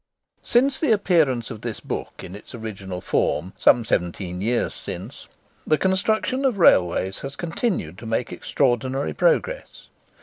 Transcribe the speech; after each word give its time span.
Since 0.41 0.79
the 0.79 0.91
appearance 0.93 1.51
of 1.51 1.61
this 1.61 1.79
book 1.79 2.23
in 2.23 2.33
its 2.35 2.55
original 2.55 3.01
form, 3.01 3.53
some 3.55 3.85
seventeen 3.85 4.41
years 4.41 4.73
since, 4.73 5.27
the 5.67 5.77
construction 5.77 6.43
of 6.43 6.57
Railways 6.57 7.19
has 7.19 7.35
continued 7.35 7.99
to 7.99 8.07
make 8.07 8.33
extraordinary 8.33 9.13
progress. 9.13 9.89